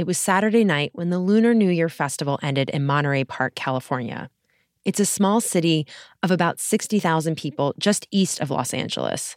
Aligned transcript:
It 0.00 0.06
was 0.06 0.16
Saturday 0.16 0.64
night 0.64 0.92
when 0.94 1.10
the 1.10 1.18
Lunar 1.18 1.52
New 1.52 1.68
Year 1.68 1.90
festival 1.90 2.38
ended 2.42 2.70
in 2.70 2.86
Monterey 2.86 3.22
Park, 3.22 3.54
California. 3.54 4.30
It's 4.86 4.98
a 4.98 5.04
small 5.04 5.42
city 5.42 5.86
of 6.22 6.30
about 6.30 6.58
60,000 6.58 7.36
people 7.36 7.74
just 7.78 8.08
east 8.10 8.40
of 8.40 8.48
Los 8.48 8.72
Angeles. 8.72 9.36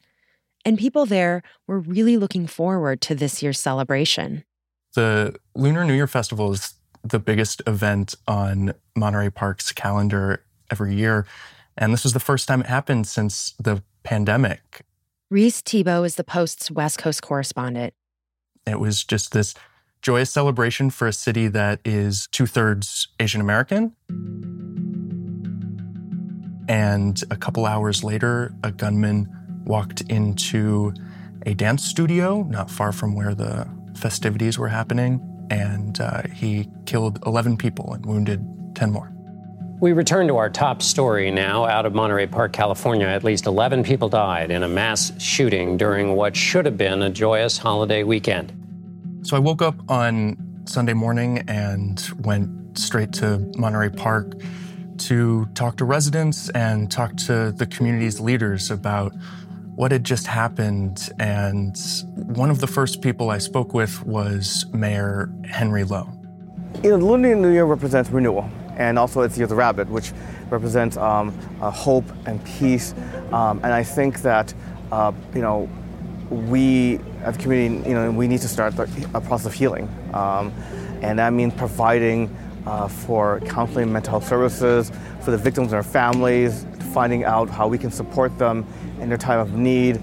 And 0.63 0.77
people 0.77 1.05
there 1.05 1.43
were 1.67 1.79
really 1.79 2.15
looking 2.15 2.47
forward 2.47 3.01
to 3.01 3.13
this 3.13 3.43
year's 3.43 3.59
celebration. 3.59 4.45
The 4.95 5.35
Lunar 5.53 5.83
New 5.83 5.95
Year 5.95 6.07
Festival 6.07 6.53
is 6.53 6.75
the 7.03 7.19
biggest 7.19 7.61
event 7.67 8.15
on 8.25 8.73
Monterey 8.95 9.31
Park's 9.31 9.73
calendar 9.73 10.45
every 10.71 10.95
year. 10.95 11.25
And 11.77 11.91
this 11.91 12.05
was 12.05 12.13
the 12.13 12.21
first 12.21 12.47
time 12.47 12.61
it 12.61 12.67
happened 12.67 13.05
since 13.05 13.53
the 13.59 13.83
pandemic. 14.03 14.85
Reis 15.29 15.59
Thebault 15.59 16.05
is 16.05 16.15
the 16.15 16.23
Post's 16.23 16.71
West 16.71 16.99
Coast 16.99 17.21
correspondent. 17.21 17.93
It 18.65 18.79
was 18.79 19.03
just 19.03 19.33
this 19.33 19.55
joyous 20.03 20.29
celebration 20.29 20.89
for 20.89 21.07
a 21.07 21.13
city 21.13 21.47
that 21.47 21.79
is 21.85 22.27
two 22.31 22.45
thirds 22.45 23.07
Asian 23.19 23.39
American. 23.39 23.95
And 26.67 27.23
a 27.31 27.37
couple 27.37 27.65
hours 27.65 28.03
later, 28.03 28.53
a 28.63 28.71
gunman 28.71 29.29
walked 29.65 30.01
into 30.01 30.93
a 31.45 31.53
dance 31.53 31.83
studio 31.85 32.43
not 32.43 32.69
far 32.69 32.91
from 32.91 33.15
where 33.15 33.33
the 33.33 33.67
festivities 33.95 34.59
were 34.59 34.67
happening, 34.67 35.21
and 35.49 35.99
uh, 35.99 36.23
he 36.33 36.69
killed 36.85 37.19
11 37.25 37.57
people 37.57 37.93
and 37.93 38.05
wounded 38.05 38.45
10 38.75 38.91
more. 38.91 39.09
We 39.79 39.93
return 39.93 40.27
to 40.27 40.37
our 40.37 40.49
top 40.49 40.81
story 40.81 41.31
now 41.31 41.65
out 41.65 41.85
of 41.85 41.93
Monterey 41.93 42.27
Park, 42.27 42.53
California. 42.53 43.07
At 43.07 43.23
least 43.23 43.45
11 43.45 43.83
people 43.83 44.07
died 44.09 44.51
in 44.51 44.63
a 44.63 44.67
mass 44.67 45.11
shooting 45.21 45.75
during 45.77 46.15
what 46.15 46.35
should 46.35 46.65
have 46.65 46.77
been 46.77 47.01
a 47.01 47.09
joyous 47.09 47.57
holiday 47.57 48.03
weekend. 48.03 48.62
So 49.23 49.37
I 49.37 49.39
woke 49.39 49.61
up 49.61 49.75
on 49.89 50.35
Sunday 50.65 50.91
morning 50.91 51.45
and 51.47 52.05
went 52.19 52.77
straight 52.77 53.13
to 53.13 53.39
Monterey 53.55 53.89
Park 53.89 54.33
to 54.97 55.45
talk 55.55 55.77
to 55.77 55.85
residents 55.85 56.49
and 56.49 56.91
talk 56.91 57.15
to 57.27 57.53
the 57.53 57.65
community's 57.65 58.19
leaders 58.19 58.69
about 58.69 59.13
what 59.75 59.93
had 59.93 60.03
just 60.03 60.27
happened. 60.27 61.09
And 61.19 61.77
one 62.15 62.49
of 62.49 62.59
the 62.59 62.67
first 62.67 63.01
people 63.01 63.29
I 63.29 63.37
spoke 63.37 63.73
with 63.73 64.05
was 64.05 64.65
Mayor 64.73 65.33
Henry 65.45 65.85
Lo. 65.85 66.09
You 66.83 66.89
know, 66.89 66.97
Lunar 66.97 67.33
New 67.33 67.53
Year 67.53 67.63
represents 67.63 68.09
renewal, 68.09 68.49
and 68.75 68.99
also 68.99 69.21
it's 69.21 69.37
Year 69.37 69.45
of 69.45 69.49
the 69.49 69.55
Rabbit, 69.55 69.87
which 69.87 70.11
represents 70.49 70.97
um, 70.97 71.33
uh, 71.61 71.71
hope 71.71 72.05
and 72.25 72.43
peace. 72.43 72.93
Um, 73.31 73.61
and 73.63 73.67
I 73.67 73.83
think 73.83 74.21
that, 74.23 74.53
uh, 74.91 75.13
you 75.33 75.41
know, 75.41 75.69
we 76.33 76.99
as 77.21 77.35
a 77.35 77.39
community, 77.39 77.89
you 77.89 77.95
know, 77.95 78.11
we 78.11 78.27
need 78.27 78.41
to 78.41 78.47
start 78.47 78.73
a 78.77 79.21
process 79.21 79.45
of 79.45 79.53
healing. 79.53 79.87
Um, 80.13 80.51
and 81.01 81.19
that 81.19 81.33
means 81.33 81.53
providing 81.53 82.35
uh, 82.65 82.87
for 82.87 83.39
counseling 83.41 83.91
mental 83.91 84.11
health 84.11 84.27
services 84.27 84.91
for 85.21 85.31
the 85.31 85.37
victims 85.37 85.65
and 85.65 85.73
their 85.73 85.83
families, 85.83 86.65
finding 86.93 87.23
out 87.23 87.49
how 87.49 87.67
we 87.67 87.77
can 87.77 87.91
support 87.91 88.37
them 88.37 88.65
in 88.99 89.09
their 89.09 89.17
time 89.17 89.39
of 89.39 89.53
need. 89.53 90.01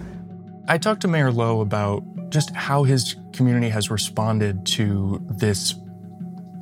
I 0.69 0.78
talked 0.78 1.00
to 1.03 1.09
Mayor 1.09 1.33
Lo 1.33 1.61
about 1.61 2.03
just 2.31 2.55
how 2.55 2.84
his 2.84 3.17
community 3.33 3.69
has 3.69 3.91
responded 3.91 4.67
to 4.67 5.20
this 5.28 5.75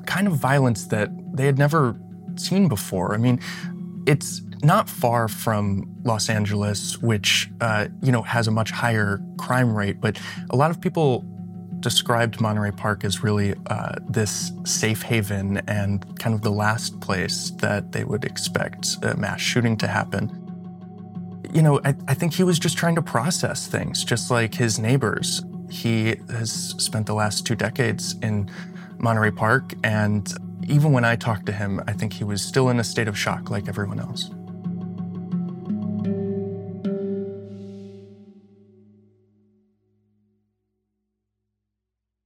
kind 0.06 0.26
of 0.26 0.34
violence 0.34 0.86
that 0.86 1.10
they 1.36 1.44
had 1.44 1.58
never 1.58 2.00
seen 2.36 2.68
before. 2.68 3.14
I 3.14 3.18
mean, 3.18 3.40
it's 4.06 4.40
not 4.62 4.88
far 4.88 5.28
from 5.28 5.94
Los 6.04 6.28
Angeles, 6.28 6.98
which 6.98 7.50
uh, 7.60 7.88
you 8.02 8.12
know 8.12 8.22
has 8.22 8.48
a 8.48 8.50
much 8.50 8.70
higher 8.70 9.20
crime 9.38 9.74
rate, 9.74 10.00
but 10.00 10.20
a 10.50 10.56
lot 10.56 10.70
of 10.70 10.80
people 10.80 11.24
described 11.80 12.40
Monterey 12.40 12.72
Park 12.72 13.04
as 13.04 13.22
really 13.22 13.54
uh, 13.66 13.94
this 14.08 14.52
safe 14.64 15.02
haven 15.02 15.58
and 15.68 16.18
kind 16.18 16.34
of 16.34 16.42
the 16.42 16.50
last 16.50 17.00
place 17.00 17.50
that 17.58 17.92
they 17.92 18.04
would 18.04 18.24
expect 18.24 18.96
a 19.02 19.16
mass 19.16 19.40
shooting 19.40 19.76
to 19.76 19.86
happen. 19.86 20.44
You 21.52 21.62
know, 21.62 21.80
I, 21.84 21.94
I 22.08 22.14
think 22.14 22.34
he 22.34 22.42
was 22.42 22.58
just 22.58 22.76
trying 22.76 22.94
to 22.96 23.02
process 23.02 23.68
things, 23.68 24.04
just 24.04 24.30
like 24.30 24.54
his 24.54 24.78
neighbors. 24.78 25.42
He 25.70 26.16
has 26.30 26.74
spent 26.78 27.06
the 27.06 27.14
last 27.14 27.46
two 27.46 27.54
decades 27.54 28.16
in 28.22 28.50
Monterey 28.98 29.30
Park, 29.30 29.74
and 29.84 30.30
even 30.66 30.92
when 30.92 31.04
I 31.04 31.16
talked 31.16 31.46
to 31.46 31.52
him, 31.52 31.80
I 31.86 31.92
think 31.92 32.12
he 32.12 32.24
was 32.24 32.42
still 32.42 32.68
in 32.68 32.80
a 32.80 32.84
state 32.84 33.08
of 33.08 33.18
shock 33.18 33.50
like 33.50 33.68
everyone 33.68 34.00
else. 34.00 34.30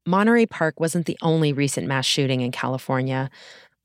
Monterey 0.04 0.46
Park 0.46 0.80
wasn't 0.80 1.06
the 1.06 1.16
only 1.22 1.52
recent 1.52 1.86
mass 1.86 2.04
shooting 2.06 2.40
in 2.40 2.50
California. 2.50 3.30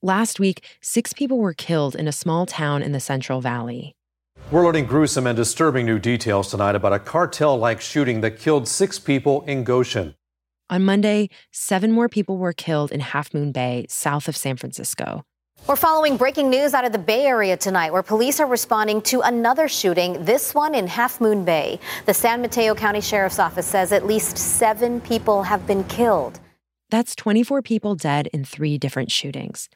Last 0.01 0.39
week, 0.39 0.65
six 0.81 1.13
people 1.13 1.37
were 1.37 1.53
killed 1.53 1.95
in 1.95 2.07
a 2.07 2.11
small 2.11 2.47
town 2.47 2.81
in 2.81 2.91
the 2.91 2.99
Central 2.99 3.39
Valley. 3.39 3.95
We're 4.49 4.65
learning 4.65 4.87
gruesome 4.87 5.27
and 5.27 5.35
disturbing 5.35 5.85
new 5.85 5.99
details 5.99 6.49
tonight 6.49 6.73
about 6.73 6.93
a 6.93 6.97
cartel 6.97 7.55
like 7.59 7.81
shooting 7.81 8.21
that 8.21 8.39
killed 8.39 8.67
six 8.67 8.97
people 8.97 9.43
in 9.43 9.63
Goshen. 9.63 10.15
On 10.71 10.83
Monday, 10.83 11.29
seven 11.51 11.91
more 11.91 12.09
people 12.09 12.37
were 12.37 12.51
killed 12.51 12.91
in 12.91 12.99
Half 12.99 13.35
Moon 13.35 13.51
Bay, 13.51 13.85
south 13.87 14.27
of 14.27 14.35
San 14.35 14.57
Francisco. 14.57 15.23
We're 15.65 15.75
following 15.75 16.15
breaking 16.15 16.49
news 16.49 16.73
out 16.73 16.85
of 16.85 16.93
the 16.93 16.99
Bay 16.99 17.25
Area 17.25 17.57
tonight, 17.57 17.91
where 17.91 18.03
police 18.03 18.39
are 18.39 18.45
responding 18.45 19.01
to 19.03 19.21
another 19.21 19.67
shooting, 19.67 20.23
this 20.23 20.55
one 20.55 20.73
in 20.73 20.87
Half 20.87 21.19
Moon 21.19 21.43
Bay. 21.43 21.79
The 22.05 22.13
San 22.13 22.41
Mateo 22.41 22.73
County 22.73 23.01
Sheriff's 23.01 23.39
Office 23.39 23.67
says 23.67 23.91
at 23.91 24.05
least 24.05 24.37
seven 24.37 25.01
people 25.01 25.43
have 25.43 25.67
been 25.67 25.83
killed. 25.85 26.39
That's 26.89 27.15
24 27.15 27.61
people 27.63 27.95
dead 27.95 28.27
in 28.27 28.45
three 28.45 28.77
different 28.77 29.11
shootings. 29.11 29.67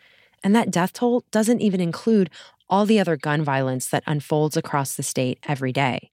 And 0.43 0.55
that 0.55 0.71
death 0.71 0.93
toll 0.93 1.25
doesn't 1.29 1.61
even 1.61 1.81
include 1.81 2.29
all 2.69 2.85
the 2.85 2.99
other 2.99 3.17
gun 3.17 3.43
violence 3.43 3.87
that 3.87 4.03
unfolds 4.07 4.55
across 4.55 4.95
the 4.95 5.03
state 5.03 5.39
every 5.45 5.73
day. 5.73 6.11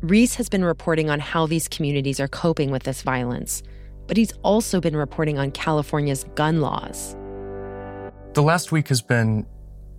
Reis 0.00 0.34
has 0.34 0.48
been 0.48 0.64
reporting 0.64 1.10
on 1.10 1.20
how 1.20 1.46
these 1.46 1.68
communities 1.68 2.18
are 2.18 2.26
coping 2.26 2.72
with 2.72 2.82
this 2.82 3.02
violence, 3.02 3.62
but 4.08 4.16
he's 4.16 4.32
also 4.42 4.80
been 4.80 4.96
reporting 4.96 5.38
on 5.38 5.52
California's 5.52 6.24
gun 6.34 6.60
laws. 6.60 7.14
The 8.34 8.42
last 8.42 8.72
week 8.72 8.88
has 8.88 9.02
been 9.02 9.46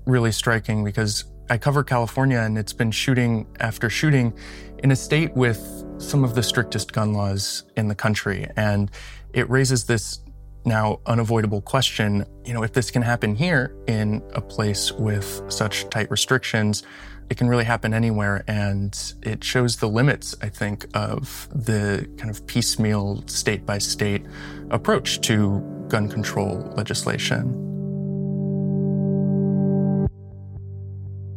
really 0.08 0.32
striking 0.32 0.84
because 0.84 1.26
I 1.52 1.60
cover 1.60 1.84
California 1.84 2.40
and 2.40 2.58
it's 2.58 2.74
been 2.74 2.90
shooting 2.90 3.46
after 3.60 3.92
shooting 3.92 4.34
in 4.80 4.90
a 4.90 4.96
state 4.96 5.36
with 5.36 5.86
some 6.00 6.24
of 6.24 6.34
the 6.34 6.42
strictest 6.42 6.94
gun 6.94 7.14
laws 7.14 7.64
in 7.78 7.88
the 7.88 7.96
country. 7.96 8.50
And 8.56 8.90
it 9.34 9.48
raises 9.52 9.86
this 9.86 10.20
now 10.66 11.00
unavoidable 11.06 11.62
question 11.62 12.26
you 12.44 12.54
know, 12.56 12.64
if 12.64 12.74
this 12.74 12.90
can 12.90 13.04
happen 13.04 13.36
here 13.36 13.76
in 13.88 14.24
a 14.34 14.42
place 14.42 14.92
with 14.92 15.44
such 15.48 15.88
tight 15.90 16.10
restrictions, 16.10 16.82
it 17.30 17.38
can 17.38 17.48
really 17.48 17.66
happen 17.66 17.94
anywhere. 17.94 18.44
And 18.48 19.00
it 19.22 19.44
shows 19.44 19.78
the 19.78 19.88
limits, 19.88 20.36
I 20.42 20.50
think, 20.50 20.88
of 20.96 21.48
the 21.54 22.10
kind 22.18 22.32
of 22.32 22.46
piecemeal 22.48 23.24
state 23.28 23.64
by 23.64 23.78
state 23.78 24.26
approach 24.72 25.22
to 25.22 25.86
gun 25.88 26.10
control 26.10 26.74
legislation. 26.76 27.83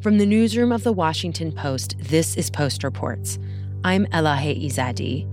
From 0.06 0.18
the 0.18 0.24
newsroom 0.24 0.70
of 0.70 0.84
the 0.84 0.92
Washington 0.92 1.50
Post, 1.50 1.96
this 1.98 2.36
is 2.36 2.48
Post 2.48 2.84
Reports. 2.84 3.40
I'm 3.82 4.06
Elahe 4.12 4.64
Izadi. 4.64 5.26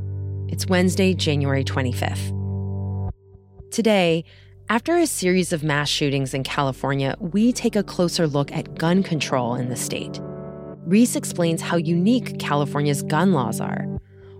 It's 0.51 0.65
Wednesday, 0.65 1.13
January 1.13 1.63
25th. 1.63 3.11
Today, 3.69 4.25
after 4.69 4.97
a 4.97 5.05
series 5.05 5.53
of 5.53 5.63
mass 5.63 5.89
shootings 5.89 6.33
in 6.33 6.41
California, 6.41 7.15
we 7.19 7.53
take 7.53 7.75
a 7.75 7.83
closer 7.83 8.25
look 8.25 8.51
at 8.51 8.73
gun 8.73 9.03
control 9.03 9.53
in 9.53 9.69
the 9.69 9.75
state. 9.75 10.19
Reis 10.87 11.15
explains 11.15 11.61
how 11.61 11.77
unique 11.77 12.39
California's 12.39 13.03
gun 13.03 13.31
laws 13.31 13.61
are, 13.61 13.85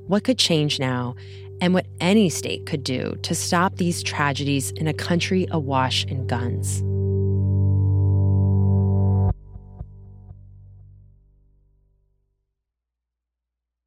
what 0.07 0.23
could 0.23 0.39
change 0.39 0.79
now, 0.79 1.13
and 1.61 1.75
what 1.75 1.85
any 1.99 2.28
state 2.28 2.66
could 2.66 2.84
do 2.84 3.16
to 3.22 3.35
stop 3.35 3.75
these 3.75 4.02
tragedies 4.02 4.72
in 4.72 4.87
a 4.87 4.96
country 4.96 5.46
awash 5.52 6.05
in 6.05 6.25
guns. 6.25 6.84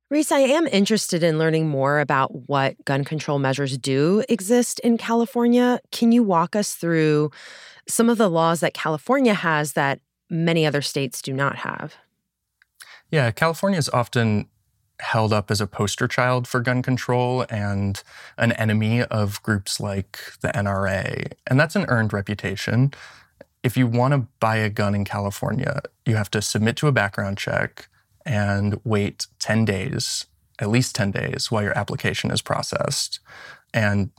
Reis, 0.09 0.31
I 0.31 0.39
am 0.39 0.69
interested 0.69 1.25
in 1.25 1.37
learning 1.37 1.69
more 1.69 1.99
about 1.99 2.49
what 2.49 2.77
gun 2.85 3.03
control 3.03 3.41
measures 3.41 3.77
do 3.77 4.23
exist 4.29 4.79
in 4.81 4.99
California. 4.99 5.81
Can 5.91 6.13
you 6.13 6.23
walk 6.23 6.55
us 6.55 6.75
through 6.75 7.33
some 7.89 8.09
of 8.09 8.17
the 8.17 8.31
laws 8.31 8.61
that 8.61 8.73
California 8.73 9.35
has 9.35 9.73
that 9.73 9.99
many 10.31 10.65
other 10.65 10.81
states 10.81 11.21
do 11.21 11.33
not 11.33 11.57
have? 11.57 11.97
Yeah, 13.11 13.33
California 13.33 13.81
is 13.81 13.89
often 13.89 14.47
held 15.01 15.33
up 15.33 15.51
as 15.51 15.61
a 15.61 15.67
poster 15.67 16.07
child 16.07 16.47
for 16.47 16.61
gun 16.61 16.83
control 16.83 17.45
and 17.51 18.01
an 18.39 18.53
enemy 18.53 19.03
of 19.03 19.43
groups 19.43 19.81
like 19.81 20.21
the 20.41 20.49
NRA. 20.49 21.33
And 21.49 21.59
that's 21.59 21.75
an 21.75 21.85
earned 21.89 22.13
reputation. 22.13 22.93
If 23.65 23.77
you 23.77 23.89
want 23.89 24.13
to 24.15 24.29
buy 24.39 24.57
a 24.57 24.71
gun 24.71 24.95
in 24.95 25.05
California, 25.05 25.83
you 26.07 26.15
have 26.15 26.31
to 26.31 26.41
submit 26.41 26.77
to 26.77 26.87
a 26.87 26.93
background 26.93 27.39
check 27.39 27.89
and 28.27 28.79
wait 28.85 29.27
10 29.39 29.65
days, 29.65 30.27
at 30.59 30.69
least 30.69 30.95
10 30.95 31.13
days, 31.13 31.51
while 31.51 31.63
your 31.63 31.79
application 31.79 32.31
is 32.31 32.43
processed. 32.43 33.21
And 33.73 34.11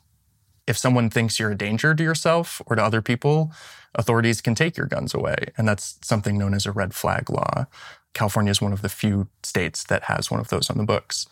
if 0.65 0.77
someone 0.77 1.09
thinks 1.09 1.39
you're 1.39 1.51
a 1.51 1.57
danger 1.57 1.93
to 1.93 2.03
yourself 2.03 2.61
or 2.65 2.75
to 2.75 2.83
other 2.83 3.01
people, 3.01 3.51
authorities 3.95 4.41
can 4.41 4.55
take 4.55 4.77
your 4.77 4.87
guns 4.87 5.13
away. 5.13 5.35
And 5.57 5.67
that's 5.67 5.97
something 6.01 6.37
known 6.37 6.53
as 6.53 6.65
a 6.65 6.71
red 6.71 6.93
flag 6.93 7.29
law. 7.29 7.65
California 8.13 8.51
is 8.51 8.61
one 8.61 8.73
of 8.73 8.81
the 8.81 8.89
few 8.89 9.27
states 9.43 9.83
that 9.85 10.03
has 10.03 10.31
one 10.31 10.39
of 10.39 10.47
those 10.47 10.69
on 10.69 10.77
the 10.77 10.83
books. 10.83 11.27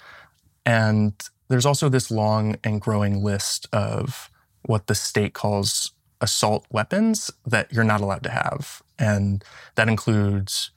And 0.66 1.13
there's 1.48 1.66
also 1.66 1.89
this 1.89 2.12
long 2.12 2.57
and 2.63 2.81
growing 2.81 3.24
list 3.24 3.68
of 3.72 4.30
what 4.63 4.88
the 4.88 4.95
state 4.95 5.33
calls 5.33 5.92
assault 6.22 6.66
weapons 6.72 7.30
that 7.45 7.72
you're 7.72 7.83
not 7.83 8.01
allowed 8.01 8.24
to 8.24 8.31
have. 8.31 8.81
And 8.98 9.44
that 9.75 9.89
includes 9.89 10.72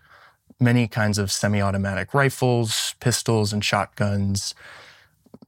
many 0.60 0.88
kinds 0.88 1.18
of 1.18 1.30
semi 1.30 1.60
automatic 1.60 2.14
rifles, 2.14 2.94
pistols, 3.00 3.52
and 3.52 3.64
shotguns, 3.64 4.54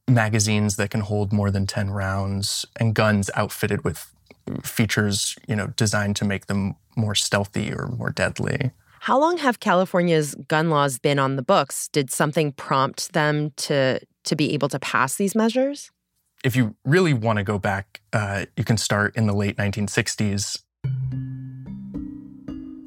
magazines 0.07 0.75
that 0.77 0.89
can 0.89 1.01
hold 1.01 1.33
more 1.33 1.51
than 1.51 1.67
10 1.67 1.89
rounds, 1.89 2.65
and 2.79 2.95
guns 2.95 3.29
outfitted 3.35 3.83
with 3.83 4.13
features, 4.63 5.37
you 5.47 5.55
know, 5.55 5.67
designed 5.67 6.15
to 6.17 6.25
make 6.25 6.47
them 6.47 6.75
more 6.95 7.15
stealthy 7.15 7.71
or 7.71 7.87
more 7.87 8.09
deadly. 8.09 8.71
How 9.01 9.19
long 9.19 9.37
have 9.37 9.59
California's 9.59 10.35
gun 10.47 10.69
laws 10.69 10.99
been 10.99 11.19
on 11.19 11.35
the 11.35 11.41
books? 11.41 11.87
Did 11.87 12.11
something 12.11 12.51
prompt 12.51 13.13
them 13.13 13.51
to 13.57 13.99
to 14.23 14.35
be 14.35 14.53
able 14.53 14.69
to 14.69 14.79
pass 14.79 15.15
these 15.15 15.33
measures? 15.33 15.89
If 16.43 16.55
you 16.55 16.75
really 16.85 17.13
want 17.13 17.37
to 17.37 17.43
go 17.43 17.57
back, 17.57 18.01
uh, 18.13 18.45
you 18.55 18.63
can 18.63 18.77
start 18.77 19.15
in 19.15 19.25
the 19.25 19.33
late 19.33 19.57
1960s 19.57 20.61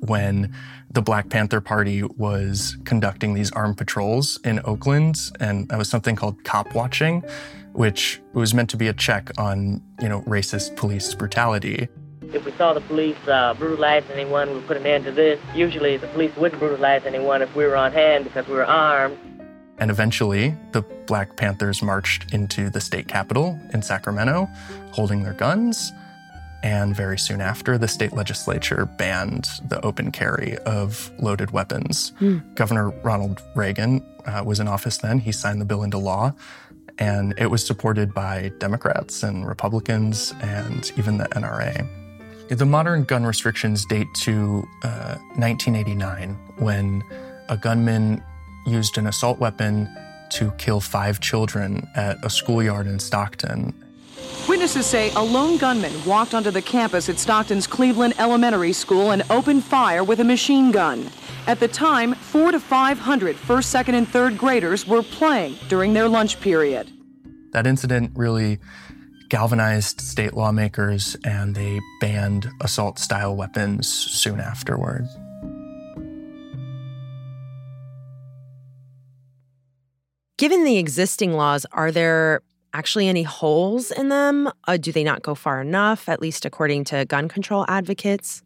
when 0.09 0.55
the 0.91 1.03
Black 1.03 1.29
Panther 1.29 1.61
Party 1.61 2.03
was 2.03 2.77
conducting 2.85 3.35
these 3.35 3.51
armed 3.53 3.77
patrols 3.77 4.39
in 4.45 4.61
Oakland, 4.65 5.19
and 5.41 5.69
that 5.69 5.79
was 5.79 5.89
something 5.89 6.15
called 6.17 6.43
cop 6.45 6.75
watching, 6.75 7.23
which 7.73 8.21
was 8.33 8.55
meant 8.55 8.71
to 8.71 8.77
be 8.77 8.89
a 8.89 8.93
check 8.93 9.31
on, 9.39 9.83
you 10.01 10.09
know, 10.09 10.23
racist 10.23 10.77
police 10.77 11.15
brutality. 11.15 11.89
If 12.33 12.45
we 12.45 12.53
saw 12.53 12.73
the 12.73 12.81
police 12.81 13.17
uh, 13.29 13.55
brutalize 13.55 14.05
anyone, 14.13 14.49
we 14.49 14.55
would 14.57 14.67
put 14.67 14.77
an 14.77 14.87
end 14.87 15.05
to 15.05 15.13
this. 15.13 15.41
Usually, 15.55 15.97
the 15.97 16.09
police 16.09 16.35
wouldn't 16.37 16.61
brutalize 16.61 17.05
anyone 17.05 17.43
if 17.43 17.55
we 17.55 17.65
were 17.65 17.77
on 17.77 17.93
hand 17.93 18.25
because 18.25 18.47
we 18.47 18.55
were 18.55 18.67
armed. 18.67 19.19
And 19.79 19.91
eventually, 19.91 20.57
the 20.73 20.83
Black 21.07 21.37
Panthers 21.37 21.83
marched 21.83 22.33
into 22.33 22.71
the 22.71 22.81
state 22.81 23.09
capitol 23.09 23.59
in 23.73 23.83
Sacramento, 23.83 24.49
holding 24.93 25.25
their 25.25 25.33
guns 25.33 25.93
and 26.65 26.97
very 26.97 27.19
soon 27.19 27.43
after, 27.43 27.77
the 27.77 27.87
state 27.87 28.15
legislature 28.15 28.87
banned 28.87 29.47
the 29.69 29.85
open 29.85 30.11
carry 30.11 30.57
of 30.61 31.13
loaded 31.19 31.51
weapons. 31.51 32.15
Mm. 32.21 32.55
Governor 32.55 32.89
Ronald 33.03 33.43
Reagan 33.55 34.03
uh, 34.25 34.43
was 34.45 34.61
in 34.61 34.67
office 34.67 34.97
then. 34.97 35.19
He 35.19 35.31
signed 35.31 35.61
the 35.61 35.67
bill 35.67 35.83
into 35.83 35.99
law, 35.99 36.33
and 36.99 37.35
it 37.37 37.51
was 37.51 37.67
supported 37.67 38.15
by 38.15 38.51
Democrats 38.61 39.23
and 39.23 39.47
Republicans 39.47 40.33
and 40.41 40.91
even 40.97 41.19
the 41.19 41.27
NRA. 41.33 41.87
The 42.49 42.65
modern 42.65 43.05
gun 43.05 43.27
restrictions 43.27 43.85
date 43.85 44.09
to 44.21 44.67
uh, 44.85 45.17
1989 45.37 46.31
when 46.61 47.03
a 47.51 47.59
gunman 47.59 48.25
used 48.67 48.97
an 48.97 49.07
assault 49.07 49.39
weapon 49.39 49.95
to 50.31 50.51
kill 50.53 50.81
five 50.81 51.21
children 51.21 51.87
at 51.95 52.17
a 52.25 52.31
schoolyard 52.31 52.87
in 52.87 52.99
Stockton 52.99 53.75
Witnesses 54.49 54.87
say 54.87 55.11
a 55.15 55.23
lone 55.23 55.57
gunman 55.57 55.93
walked 56.05 56.35
onto 56.35 56.51
the 56.51 56.63
campus 56.63 57.09
at 57.09 57.19
Stockton's 57.19 57.67
Cleveland 57.67 58.15
Elementary 58.19 58.73
School 58.73 59.11
and 59.13 59.23
opened 59.31 59.65
fire 59.65 60.05
with 60.05 60.21
a 60.21 60.25
machine 60.25 60.71
gun. 60.71 61.11
At 61.47 61.61
the 61.61 61.69
time, 61.69 62.15
four 62.15 62.53
to 62.53 62.61
500 62.61 63.37
first, 63.37 63.71
second, 63.71 63.95
and 63.95 64.09
third 64.09 64.39
graders 64.39 64.87
were 64.87 65.03
playing 65.03 65.57
during 65.69 65.93
their 65.93 66.09
lunch 66.09 66.41
period. 66.41 66.91
That 67.53 67.67
incident 67.67 68.13
really 68.15 68.59
galvanized 69.29 70.01
state 70.01 70.35
lawmakers 70.35 71.17
and 71.25 71.55
they 71.55 71.81
banned 72.01 72.49
assault 72.61 72.99
style 72.99 73.35
weapons 73.35 73.89
soon 73.89 74.41
afterward. 74.41 75.07
Given 80.37 80.65
the 80.65 80.79
existing 80.79 81.33
laws, 81.33 81.65
are 81.73 81.93
there 81.93 82.43
actually 82.75 83.09
any 83.09 83.23
holes 83.23 83.91
in 83.91 84.11
them? 84.11 84.51
Uh, 84.67 84.77
do 84.77 84.93
they 84.93 85.05
not 85.05 85.23
go 85.23 85.35
far 85.35 85.63
enough, 85.63 86.09
at 86.09 86.21
least 86.21 86.45
according 86.45 86.85
to 86.85 87.05
gun 87.07 87.29
control 87.29 87.65
advocates? 87.69 88.43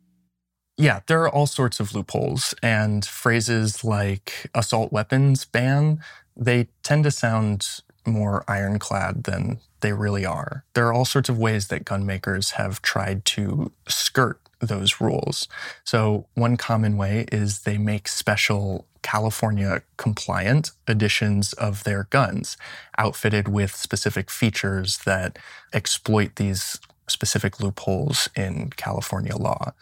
Yeah, 0.76 1.00
there 1.08 1.20
are 1.22 1.28
all 1.28 1.46
sorts 1.46 1.80
of 1.80 1.92
loopholes, 1.92 2.54
and 2.62 3.04
phrases 3.04 3.82
like 3.82 4.48
assault 4.54 4.92
weapons 4.92 5.44
ban, 5.44 6.00
they 6.36 6.68
tend 6.84 7.02
to 7.02 7.10
sound 7.10 7.66
more 8.06 8.44
ironclad 8.46 9.24
than 9.24 9.58
they 9.80 9.92
really 9.92 10.24
are. 10.24 10.64
There 10.74 10.86
are 10.86 10.92
all 10.92 11.04
sorts 11.04 11.28
of 11.28 11.38
ways 11.38 11.68
that 11.68 11.84
gun 11.84 12.06
makers 12.06 12.52
have 12.52 12.80
tried 12.80 13.24
to 13.26 13.72
skirt 13.88 14.40
those 14.60 15.00
rules. 15.00 15.48
So, 15.84 16.26
one 16.34 16.56
common 16.56 16.96
way 16.96 17.26
is 17.30 17.60
they 17.60 17.78
make 17.78 18.08
special 18.08 18.86
California 19.02 19.82
compliant 19.96 20.72
editions 20.86 21.52
of 21.54 21.84
their 21.84 22.08
guns, 22.10 22.56
outfitted 22.96 23.48
with 23.48 23.74
specific 23.74 24.30
features 24.30 24.98
that 25.04 25.38
exploit 25.72 26.36
these 26.36 26.78
specific 27.08 27.60
loopholes 27.60 28.28
in 28.36 28.70
California 28.76 29.36
law. 29.36 29.72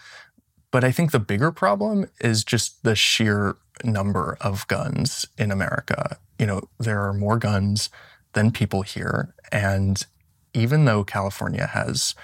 But 0.71 0.85
I 0.85 0.93
think 0.93 1.11
the 1.11 1.21
bigger 1.21 1.53
problem 1.53 2.07
is 2.21 2.45
just 2.45 2.83
the 2.83 2.95
sheer 2.95 3.57
number 3.85 4.37
of 4.41 4.67
guns 4.69 5.27
in 5.39 5.51
America. 5.51 6.19
You 6.39 6.47
know, 6.47 6.63
there 6.79 7.03
are 7.03 7.13
more 7.13 7.39
guns 7.39 7.89
than 8.35 8.51
people 8.53 8.83
here. 8.83 9.35
And 9.51 10.05
even 10.53 10.85
though 10.85 11.05
California 11.05 11.67
has 11.67 12.15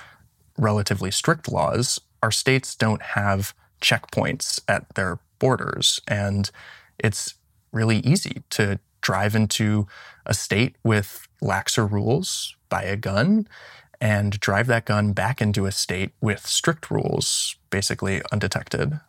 relatively 0.58 1.10
strict 1.10 1.50
laws, 1.50 2.00
our 2.22 2.30
states 2.30 2.74
don't 2.74 3.02
have 3.02 3.54
checkpoints 3.80 4.60
at 4.68 4.94
their 4.94 5.18
borders. 5.38 6.00
And 6.06 6.50
it's 7.02 7.34
really 7.72 7.98
easy 7.98 8.42
to 8.50 8.78
drive 9.00 9.34
into 9.34 9.86
a 10.24 10.34
state 10.34 10.76
with 10.84 11.26
laxer 11.42 11.90
rules, 11.90 12.56
buy 12.68 12.82
a 12.82 12.96
gun, 12.96 13.48
and 14.00 14.38
drive 14.40 14.66
that 14.68 14.84
gun 14.84 15.12
back 15.12 15.40
into 15.40 15.66
a 15.66 15.72
state 15.72 16.12
with 16.20 16.46
strict 16.46 16.90
rules, 16.90 17.56
basically 17.70 18.22
undetected. 18.32 19.00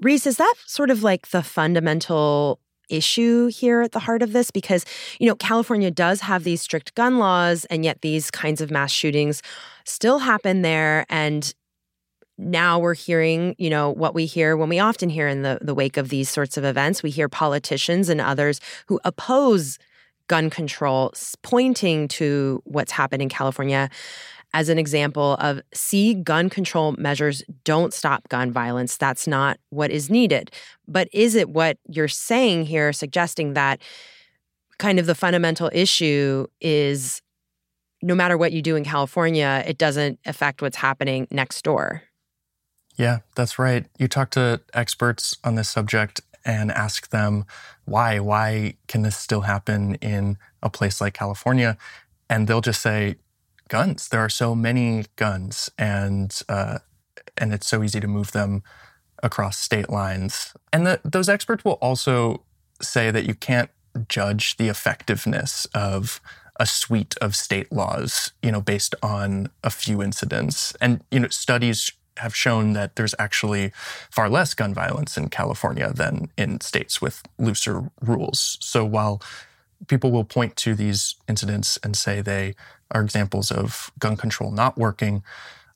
Reis, 0.00 0.26
is 0.26 0.36
that 0.36 0.54
sort 0.66 0.90
of 0.90 1.02
like 1.02 1.28
the 1.28 1.42
fundamental 1.42 2.60
issue 2.88 3.46
here 3.48 3.82
at 3.82 3.92
the 3.92 3.98
heart 3.98 4.22
of 4.22 4.32
this? 4.32 4.50
Because, 4.50 4.84
you 5.18 5.26
know, 5.26 5.34
California 5.34 5.90
does 5.90 6.20
have 6.22 6.44
these 6.44 6.62
strict 6.62 6.94
gun 6.94 7.18
laws, 7.18 7.64
and 7.66 7.84
yet 7.84 8.02
these 8.02 8.30
kinds 8.30 8.60
of 8.60 8.70
mass 8.70 8.92
shootings 8.92 9.42
still 9.84 10.20
happen 10.20 10.62
there. 10.62 11.04
And 11.08 11.52
now 12.38 12.78
we're 12.78 12.94
hearing, 12.94 13.56
you 13.58 13.68
know, 13.68 13.90
what 13.90 14.14
we 14.14 14.24
hear 14.24 14.56
when 14.56 14.68
we 14.68 14.78
often 14.78 15.10
hear 15.10 15.26
in 15.26 15.42
the, 15.42 15.58
the 15.60 15.74
wake 15.74 15.96
of 15.96 16.08
these 16.08 16.30
sorts 16.30 16.56
of 16.56 16.64
events. 16.64 17.02
We 17.02 17.10
hear 17.10 17.28
politicians 17.28 18.08
and 18.08 18.20
others 18.20 18.60
who 18.86 19.00
oppose 19.04 19.78
gun 20.28 20.48
control 20.48 21.12
pointing 21.42 22.06
to 22.06 22.62
what's 22.64 22.92
happened 22.92 23.22
in 23.22 23.28
California. 23.28 23.90
As 24.54 24.70
an 24.70 24.78
example 24.78 25.34
of 25.40 25.60
see 25.74 26.14
gun 26.14 26.48
control 26.48 26.92
measures 26.92 27.42
don't 27.64 27.92
stop 27.92 28.28
gun 28.28 28.50
violence. 28.50 28.96
That's 28.96 29.26
not 29.26 29.58
what 29.70 29.90
is 29.90 30.08
needed. 30.08 30.50
But 30.86 31.08
is 31.12 31.34
it 31.34 31.50
what 31.50 31.76
you're 31.86 32.08
saying 32.08 32.64
here 32.64 32.92
suggesting 32.92 33.54
that 33.54 33.82
kind 34.78 34.98
of 34.98 35.06
the 35.06 35.14
fundamental 35.14 35.70
issue 35.72 36.46
is 36.60 37.20
no 38.00 38.14
matter 38.14 38.38
what 38.38 38.52
you 38.52 38.62
do 38.62 38.76
in 38.76 38.84
California 38.84 39.64
it 39.66 39.76
doesn't 39.76 40.20
affect 40.24 40.62
what's 40.62 40.76
happening 40.76 41.26
next 41.30 41.62
door 41.62 42.02
yeah, 42.98 43.20
that's 43.36 43.58
right. 43.58 43.86
You 43.98 44.08
talk 44.08 44.30
to 44.30 44.60
experts 44.74 45.36
on 45.44 45.54
this 45.54 45.68
subject 45.68 46.20
and 46.44 46.72
ask 46.72 47.10
them 47.10 47.46
why. 47.84 48.18
Why 48.18 48.74
can 48.88 49.02
this 49.02 49.16
still 49.16 49.42
happen 49.42 49.94
in 49.96 50.36
a 50.62 50.68
place 50.68 51.00
like 51.00 51.14
California? 51.14 51.78
And 52.28 52.48
they'll 52.48 52.60
just 52.60 52.82
say, 52.82 53.16
guns. 53.68 54.08
There 54.08 54.20
are 54.20 54.28
so 54.28 54.54
many 54.54 55.04
guns, 55.16 55.70
and 55.78 56.36
uh, 56.48 56.78
and 57.36 57.54
it's 57.54 57.68
so 57.68 57.82
easy 57.82 58.00
to 58.00 58.08
move 58.08 58.32
them 58.32 58.62
across 59.22 59.58
state 59.58 59.88
lines. 59.88 60.54
And 60.72 60.86
the, 60.86 61.00
those 61.04 61.28
experts 61.28 61.64
will 61.64 61.78
also 61.80 62.42
say 62.82 63.10
that 63.10 63.26
you 63.26 63.34
can't 63.34 63.70
judge 64.08 64.56
the 64.56 64.68
effectiveness 64.68 65.66
of 65.74 66.20
a 66.60 66.66
suite 66.66 67.16
of 67.20 67.36
state 67.36 67.70
laws, 67.70 68.32
you 68.42 68.50
know, 68.50 68.60
based 68.60 68.94
on 69.02 69.50
a 69.62 69.70
few 69.70 70.02
incidents. 70.02 70.74
And 70.80 71.04
you 71.10 71.20
know, 71.20 71.28
studies 71.28 71.92
have 72.18 72.34
shown 72.34 72.72
that 72.74 72.96
there's 72.96 73.14
actually 73.18 73.72
far 74.10 74.28
less 74.28 74.54
gun 74.54 74.74
violence 74.74 75.16
in 75.16 75.28
California 75.28 75.92
than 75.92 76.30
in 76.36 76.60
states 76.60 77.00
with 77.00 77.22
looser 77.38 77.90
rules. 78.00 78.58
So 78.60 78.84
while 78.84 79.22
people 79.86 80.10
will 80.10 80.24
point 80.24 80.56
to 80.56 80.74
these 80.74 81.14
incidents 81.28 81.78
and 81.82 81.96
say 81.96 82.20
they 82.20 82.54
are 82.90 83.02
examples 83.02 83.50
of 83.50 83.90
gun 83.98 84.16
control 84.16 84.50
not 84.50 84.76
working, 84.76 85.22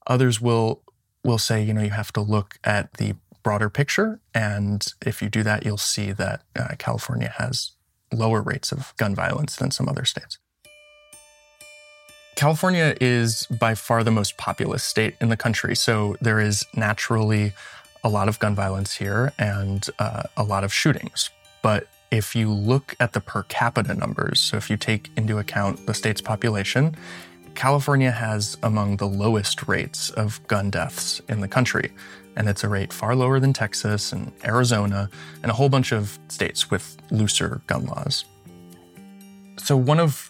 others 0.06 0.40
will 0.40 0.82
will 1.24 1.38
say, 1.38 1.62
you 1.62 1.72
know, 1.72 1.82
you 1.82 1.90
have 1.90 2.12
to 2.12 2.20
look 2.20 2.58
at 2.64 2.94
the 2.94 3.14
broader 3.44 3.70
picture, 3.70 4.20
and 4.34 4.92
if 5.06 5.22
you 5.22 5.28
do 5.28 5.42
that, 5.44 5.64
you'll 5.64 5.76
see 5.76 6.12
that 6.12 6.42
uh, 6.58 6.74
California 6.78 7.32
has 7.38 7.72
lower 8.12 8.42
rates 8.42 8.72
of 8.72 8.92
gun 8.96 9.14
violence 9.14 9.56
than 9.56 9.70
some 9.70 9.88
other 9.88 10.04
states. 10.04 10.38
California 12.42 12.96
is 13.00 13.46
by 13.46 13.72
far 13.72 14.02
the 14.02 14.10
most 14.10 14.36
populous 14.36 14.82
state 14.82 15.14
in 15.20 15.28
the 15.28 15.36
country. 15.36 15.76
So 15.76 16.16
there 16.20 16.40
is 16.40 16.66
naturally 16.74 17.52
a 18.02 18.08
lot 18.08 18.26
of 18.28 18.40
gun 18.40 18.56
violence 18.56 18.96
here 18.96 19.32
and 19.38 19.86
uh, 20.00 20.24
a 20.36 20.42
lot 20.42 20.64
of 20.64 20.74
shootings. 20.74 21.30
But 21.62 21.86
if 22.10 22.34
you 22.34 22.50
look 22.50 22.96
at 22.98 23.12
the 23.12 23.20
per 23.20 23.44
capita 23.44 23.94
numbers, 23.94 24.40
so 24.40 24.56
if 24.56 24.70
you 24.70 24.76
take 24.76 25.08
into 25.16 25.38
account 25.38 25.86
the 25.86 25.94
state's 25.94 26.20
population, 26.20 26.96
California 27.54 28.10
has 28.10 28.58
among 28.64 28.96
the 28.96 29.06
lowest 29.06 29.68
rates 29.68 30.10
of 30.10 30.44
gun 30.48 30.68
deaths 30.68 31.20
in 31.28 31.42
the 31.42 31.46
country. 31.46 31.92
And 32.34 32.48
it's 32.48 32.64
a 32.64 32.68
rate 32.68 32.92
far 32.92 33.14
lower 33.14 33.38
than 33.38 33.52
Texas 33.52 34.12
and 34.12 34.32
Arizona 34.44 35.08
and 35.44 35.52
a 35.52 35.54
whole 35.54 35.68
bunch 35.68 35.92
of 35.92 36.18
states 36.26 36.72
with 36.72 36.96
looser 37.12 37.62
gun 37.68 37.86
laws. 37.86 38.24
So, 39.58 39.76
one 39.76 40.00
of 40.00 40.28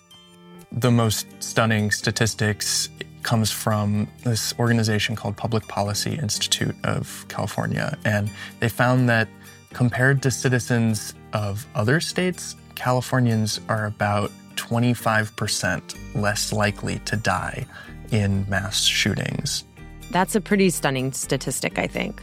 the 0.73 0.91
most 0.91 1.27
stunning 1.43 1.91
statistics 1.91 2.89
comes 3.23 3.51
from 3.51 4.09
this 4.25 4.55
organization 4.59 5.15
called 5.15 5.37
Public 5.37 5.69
Policy 5.69 6.15
Institute 6.15 6.75
of 6.85 7.25
California. 7.29 7.97
And 8.05 8.31
they 8.61 8.69
found 8.69 9.09
that 9.09 9.29
compared 9.73 10.23
to 10.23 10.31
citizens 10.31 11.15
of 11.33 11.67
other 11.75 12.01
states, 12.01 12.57
Californians 12.75 13.61
are 13.69 13.87
about 13.87 14.31
25% 14.57 15.97
less 16.15 16.53
likely 16.53 16.99
to 17.01 17.17
die 17.17 17.67
in 18.11 18.49
mass 18.49 18.83
shootings. 18.83 19.65
That's 20.11 20.35
a 20.35 20.41
pretty 20.41 20.71
stunning 20.71 21.13
statistic, 21.13 21.79
I 21.79 21.87
think. 21.87 22.23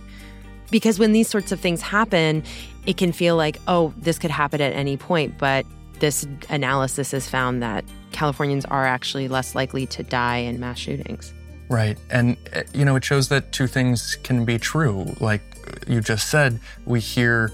Because 0.70 1.00
when 1.00 1.12
these 1.14 1.28
sorts 1.28 1.52
of 1.52 1.60
things 1.60 1.82
happen, 1.82 2.44
it 2.86 2.98
can 2.98 3.12
feel 3.12 3.36
like, 3.36 3.58
oh, 3.68 3.94
this 3.98 4.20
could 4.20 4.32
happen 4.32 4.62
at 4.62 4.74
any 4.74 4.98
point. 4.98 5.38
But 5.38 5.66
this 6.00 6.28
analysis 6.50 7.12
has 7.12 7.28
found 7.28 7.64
that 7.64 7.84
Californians 8.12 8.66
are 8.66 8.86
actually 8.86 9.28
less 9.28 9.56
likely 9.56 9.86
to 9.88 10.04
die 10.04 10.38
in 10.38 10.60
mass 10.60 10.80
shootings. 10.80 11.34
Right. 11.70 11.98
And, 12.10 12.36
uh, 12.54 12.64
you 12.74 12.84
know, 12.84 12.96
it 12.96 13.06
shows 13.06 13.30
that 13.30 13.52
two 13.52 13.68
things 13.68 14.18
can 14.24 14.44
be 14.44 14.58
true. 14.58 15.16
Like 15.20 15.42
you 15.88 16.02
just 16.02 16.30
said, 16.30 16.60
we 16.86 17.00
hear 17.00 17.52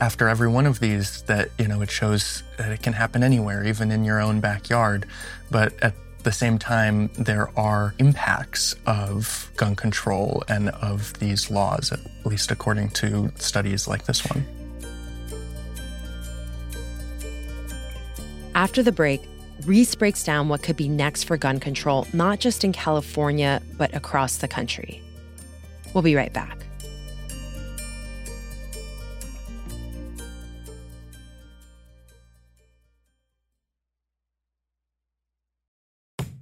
after 0.00 0.28
every 0.28 0.48
one 0.48 0.64
of 0.64 0.80
these 0.80 1.22
that, 1.22 1.50
you 1.58 1.68
know, 1.68 1.82
it 1.82 1.90
shows 1.90 2.42
that 2.56 2.70
it 2.70 2.82
can 2.82 2.94
happen 2.94 3.22
anywhere, 3.22 3.64
even 3.64 3.90
in 3.90 4.04
your 4.04 4.20
own 4.20 4.40
backyard. 4.40 5.06
But 5.50 5.74
at 5.82 5.94
the 6.22 6.32
same 6.32 6.58
time, 6.58 7.10
there 7.18 7.50
are 7.58 7.94
impacts 7.98 8.74
of 8.86 9.50
gun 9.56 9.76
control 9.76 10.42
and 10.48 10.70
of 10.70 11.12
these 11.18 11.50
laws, 11.50 11.92
at 11.92 12.00
least 12.24 12.50
according 12.50 12.90
to 12.90 13.30
studies 13.36 13.86
like 13.86 14.04
this 14.06 14.24
one. 14.24 14.46
After 18.54 18.82
the 18.82 18.92
break, 18.92 19.22
Reis 19.64 19.94
breaks 19.94 20.22
down 20.22 20.48
what 20.48 20.62
could 20.62 20.76
be 20.76 20.88
next 20.88 21.24
for 21.24 21.36
gun 21.36 21.60
control, 21.60 22.06
not 22.12 22.38
just 22.38 22.64
in 22.64 22.72
California, 22.72 23.60
but 23.76 23.94
across 23.94 24.38
the 24.38 24.48
country. 24.48 25.02
We'll 25.94 26.02
be 26.02 26.14
right 26.14 26.32
back. 26.32 26.58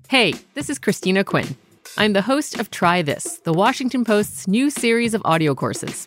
Hey, 0.09 0.35
this 0.55 0.71
is 0.71 0.79
Christina 0.79 1.25
Quinn. 1.25 1.57
I'm 1.99 2.13
the 2.13 2.23
host 2.23 2.61
of 2.61 2.71
Try 2.71 3.03
This, 3.03 3.39
the 3.39 3.53
Washington 3.53 4.05
Post's 4.05 4.47
new 4.47 4.71
series 4.71 5.15
of 5.15 5.23
audio 5.25 5.55
courses. 5.55 6.07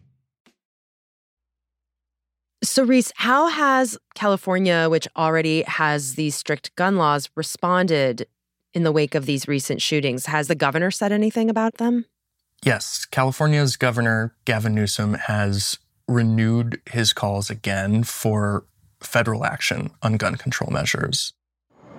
So, 2.63 2.83
Reis, 2.83 3.11
how 3.15 3.47
has 3.47 3.97
California, 4.13 4.87
which 4.87 5.07
already 5.17 5.63
has 5.63 6.13
these 6.13 6.35
strict 6.35 6.75
gun 6.75 6.95
laws, 6.95 7.27
responded 7.35 8.27
in 8.75 8.83
the 8.83 8.91
wake 8.91 9.15
of 9.15 9.25
these 9.25 9.47
recent 9.47 9.81
shootings? 9.81 10.27
Has 10.27 10.47
the 10.47 10.53
governor 10.53 10.91
said 10.91 11.11
anything 11.11 11.49
about 11.49 11.77
them? 11.77 12.05
Yes. 12.63 13.05
California's 13.05 13.77
governor, 13.77 14.35
Gavin 14.45 14.75
Newsom, 14.75 15.15
has 15.15 15.79
renewed 16.07 16.79
his 16.91 17.13
calls 17.13 17.49
again 17.49 18.03
for 18.03 18.65
federal 18.99 19.43
action 19.43 19.89
on 20.03 20.17
gun 20.17 20.35
control 20.35 20.69
measures. 20.71 21.33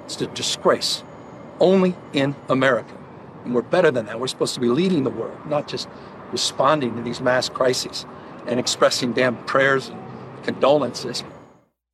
It's 0.05 0.21
a 0.21 0.29
disgrace. 0.29 1.03
Only 1.59 1.97
in 2.13 2.37
America. 2.49 2.97
And 3.45 3.53
we're 3.53 3.63
better 3.63 3.91
than 3.91 4.07
that. 4.07 4.21
We're 4.21 4.29
supposed 4.29 4.55
to 4.55 4.61
be 4.61 4.69
leading 4.69 5.03
the 5.03 5.11
world, 5.11 5.45
not 5.47 5.67
just 5.67 5.89
responding 6.31 6.95
to 6.95 7.03
these 7.03 7.21
mass 7.21 7.49
crises 7.49 8.07
and 8.47 8.61
expressing 8.61 9.13
damn 9.13 9.37
prayers 9.45 9.89
and 9.89 9.99
condolences. 10.43 11.25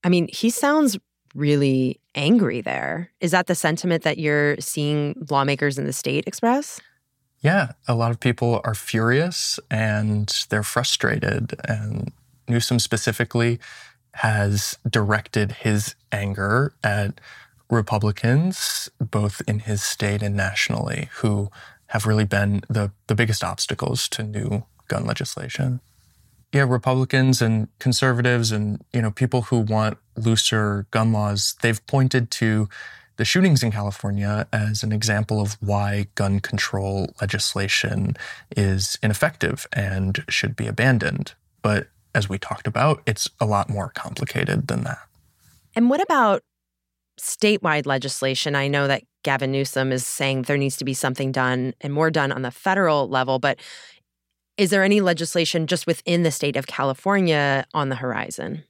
I 0.05 0.09
mean, 0.09 0.29
he 0.33 0.51
sounds 0.51 0.99
really 1.35 2.01
angry 2.15 2.61
there. 2.61 3.11
Is 3.21 3.31
that 3.33 3.47
the 3.47 3.55
sentiment 3.55 4.03
that 4.03 4.19
you're 4.19 4.57
seeing 4.59 5.15
lawmakers 5.31 5.79
in 5.79 5.85
the 5.85 5.93
state 5.93 6.25
express? 6.27 6.81
Yeah, 7.41 7.73
a 7.87 7.95
lot 7.95 8.11
of 8.11 8.19
people 8.19 8.61
are 8.65 8.75
furious 8.75 9.61
and 9.71 10.29
they're 10.51 10.65
frustrated. 10.65 11.55
And 11.69 12.13
Newsom 12.49 12.79
specifically 12.79 13.61
has 14.15 14.77
directed 14.89 15.53
his 15.53 15.95
anger 16.11 16.73
at 16.83 17.21
Republicans, 17.71 18.91
both 18.99 19.43
in 19.47 19.61
his 19.61 19.83
state 19.83 20.23
and 20.23 20.35
nationally, 20.35 21.11
who 21.17 21.51
have 21.89 22.07
really 22.07 22.25
been 22.25 22.63
the, 22.69 22.91
the 23.07 23.15
biggest 23.15 23.45
obstacles 23.45 24.09
to 24.09 24.23
new 24.23 24.65
gun 24.89 25.05
legislation 25.05 25.81
yeah, 26.53 26.65
Republicans 26.69 27.43
and 27.43 27.69
conservatives 27.79 28.53
and 28.53 28.83
you 28.93 29.03
know 29.03 29.11
people 29.11 29.43
who 29.43 29.59
want 29.61 29.99
looser 30.17 30.87
gun 30.91 31.13
laws, 31.13 31.57
they've 31.63 31.85
pointed 31.87 32.31
to 32.33 32.69
the 33.17 33.25
shootings 33.25 33.63
in 33.63 33.73
California 33.73 34.47
as 34.53 34.83
an 34.83 34.93
example 34.93 35.41
of 35.41 35.57
why 35.61 36.07
gun 36.15 36.41
control 36.41 37.13
legislation 37.21 38.17
is 38.57 38.97
ineffective 39.03 39.67
and 39.73 40.25
should 40.29 40.55
be 40.55 40.67
abandoned. 40.67 41.35
But 41.61 41.89
as 42.15 42.29
we 42.29 42.39
talked 42.39 42.67
about, 42.67 43.03
it's 43.07 43.29
a 43.41 43.45
lot 43.45 43.69
more 43.69 43.91
complicated 43.95 44.69
than 44.69 44.85
that. 44.85 45.01
And 45.75 45.91
what 45.91 46.01
about 46.01 46.43
statewide 47.21 47.87
legislation? 47.87 48.55
I 48.55 48.69
know 48.69 48.87
that 48.87 49.03
Gavin 49.25 49.51
Newsom 49.51 49.91
is 49.91 50.07
saying 50.07 50.43
there 50.43 50.57
needs 50.57 50.77
to 50.77 50.85
be 50.85 50.95
something 50.95 51.33
done 51.33 51.75
and 51.81 51.93
more 51.93 52.11
done 52.11 52.31
on 52.31 52.43
the 52.43 52.53
federal 52.53 53.09
level, 53.09 53.41
but 53.41 53.59
is 54.59 54.71
there 54.71 54.83
any 54.83 55.01
legislation 55.01 55.67
just 55.67 55.87
within 55.87 56.25
the 56.25 56.31
state 56.31 56.57
of 56.57 56.67
California 56.67 57.65
on 57.73 57.89
the 57.89 57.97
horizon? 57.97 58.65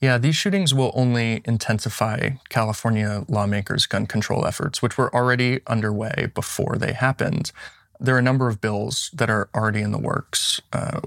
Yeah, 0.00 0.18
these 0.18 0.36
shootings 0.36 0.74
will 0.74 0.92
only 0.94 1.40
intensify 1.46 2.32
California 2.50 3.24
lawmakers' 3.26 3.86
gun 3.86 4.06
control 4.06 4.46
efforts, 4.46 4.82
which 4.82 4.98
were 4.98 5.12
already 5.14 5.60
underway 5.66 6.30
before 6.34 6.76
they 6.76 6.92
happened. 6.92 7.52
There 7.98 8.14
are 8.14 8.18
a 8.18 8.22
number 8.22 8.48
of 8.48 8.60
bills 8.60 9.10
that 9.14 9.30
are 9.30 9.48
already 9.54 9.80
in 9.80 9.92
the 9.92 9.98
works. 9.98 10.60
Uh, 10.74 11.00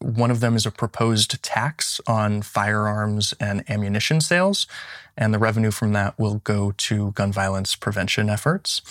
one 0.00 0.30
of 0.30 0.40
them 0.40 0.54
is 0.54 0.66
a 0.66 0.70
proposed 0.70 1.42
tax 1.42 1.98
on 2.06 2.42
firearms 2.42 3.32
and 3.40 3.64
ammunition 3.70 4.20
sales, 4.20 4.66
and 5.16 5.32
the 5.32 5.38
revenue 5.38 5.70
from 5.70 5.92
that 5.92 6.18
will 6.18 6.36
go 6.44 6.72
to 6.76 7.12
gun 7.12 7.32
violence 7.32 7.74
prevention 7.74 8.28
efforts. 8.28 8.82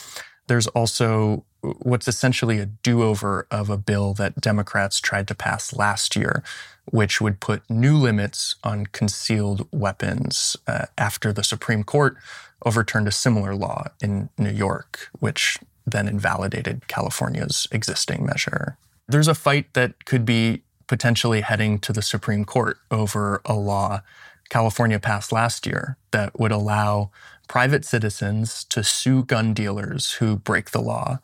There's 0.47 0.67
also 0.67 1.45
what's 1.61 2.07
essentially 2.07 2.59
a 2.59 2.65
do 2.65 3.03
over 3.03 3.47
of 3.51 3.69
a 3.69 3.77
bill 3.77 4.13
that 4.15 4.41
Democrats 4.41 4.99
tried 4.99 5.27
to 5.27 5.35
pass 5.35 5.73
last 5.73 6.15
year, 6.15 6.43
which 6.85 7.21
would 7.21 7.39
put 7.39 7.69
new 7.69 7.97
limits 7.97 8.55
on 8.63 8.87
concealed 8.87 9.67
weapons 9.71 10.57
uh, 10.67 10.87
after 10.97 11.31
the 11.31 11.43
Supreme 11.43 11.83
Court 11.83 12.17
overturned 12.65 13.07
a 13.07 13.11
similar 13.11 13.55
law 13.55 13.85
in 14.01 14.29
New 14.37 14.51
York, 14.51 15.09
which 15.19 15.59
then 15.85 16.07
invalidated 16.07 16.87
California's 16.87 17.67
existing 17.71 18.25
measure. 18.25 18.77
There's 19.07 19.27
a 19.27 19.35
fight 19.35 19.73
that 19.73 20.05
could 20.05 20.25
be 20.25 20.63
potentially 20.87 21.41
heading 21.41 21.79
to 21.79 21.93
the 21.93 22.01
Supreme 22.01 22.45
Court 22.45 22.77
over 22.89 23.41
a 23.45 23.53
law 23.53 24.01
California 24.49 24.99
passed 24.99 25.31
last 25.31 25.65
year 25.65 25.97
that 26.11 26.37
would 26.37 26.51
allow 26.51 27.09
private 27.51 27.83
citizens 27.83 28.63
to 28.63 28.81
sue 28.81 29.25
gun 29.25 29.53
dealers 29.53 30.13
who 30.13 30.37
break 30.37 30.71
the 30.71 30.79
law. 30.79 31.19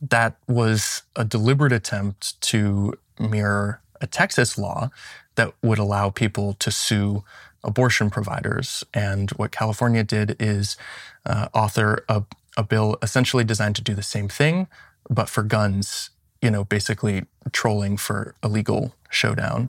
That 0.00 0.38
was 0.48 1.02
a 1.14 1.22
deliberate 1.22 1.70
attempt 1.74 2.40
to 2.52 2.94
mirror 3.20 3.82
a 4.00 4.06
Texas 4.06 4.56
law 4.56 4.88
that 5.34 5.52
would 5.62 5.78
allow 5.78 6.08
people 6.08 6.54
to 6.54 6.70
sue 6.70 7.24
abortion 7.62 8.08
providers. 8.08 8.84
And 8.94 9.30
what 9.32 9.50
California 9.52 10.02
did 10.02 10.34
is 10.40 10.78
uh, 11.26 11.48
author 11.52 12.06
a, 12.08 12.22
a 12.56 12.62
bill 12.62 12.96
essentially 13.02 13.44
designed 13.44 13.76
to 13.76 13.82
do 13.82 13.94
the 13.94 14.02
same 14.02 14.28
thing, 14.28 14.68
but 15.10 15.28
for 15.28 15.42
guns, 15.42 16.08
you 16.40 16.50
know, 16.50 16.64
basically 16.64 17.26
trolling 17.52 17.98
for 17.98 18.34
a 18.42 18.48
legal 18.48 18.94
showdown. 19.10 19.68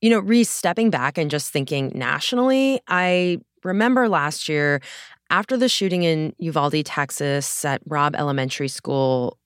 You 0.00 0.08
know, 0.08 0.20
Reis, 0.20 0.48
stepping 0.48 0.88
back 0.88 1.18
and 1.18 1.30
just 1.30 1.50
thinking 1.50 1.92
nationally, 1.94 2.80
I 2.88 3.40
remember 3.64 4.08
last 4.08 4.48
year 4.48 4.80
after 5.30 5.56
the 5.56 5.68
shooting 5.68 6.02
in 6.02 6.34
Uvalde, 6.38 6.84
Texas 6.84 7.64
at 7.64 7.80
Robb 7.86 8.14
Elementary 8.16 8.68
School, 8.68 9.38